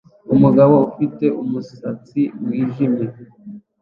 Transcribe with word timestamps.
Umugabo 0.35 0.75
ufite 0.89 1.25
umusatsi 1.43 2.21
wijimye 2.47 3.05